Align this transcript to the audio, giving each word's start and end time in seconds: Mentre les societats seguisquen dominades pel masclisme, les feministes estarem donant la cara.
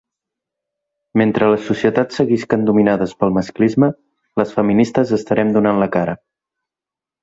Mentre 1.21 1.49
les 1.55 1.67
societats 1.73 2.17
seguisquen 2.21 2.65
dominades 2.71 3.15
pel 3.21 3.37
masclisme, 3.37 3.93
les 4.43 4.59
feministes 4.59 5.17
estarem 5.23 5.57
donant 5.61 5.87
la 5.87 5.95
cara. 6.01 6.23